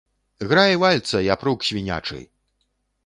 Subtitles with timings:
[0.53, 2.19] Грай вальца, япрук свінячы!